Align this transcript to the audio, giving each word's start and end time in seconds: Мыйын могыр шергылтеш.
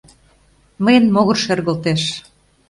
Мыйын 0.83 1.05
могыр 1.13 1.37
шергылтеш. 1.43 2.03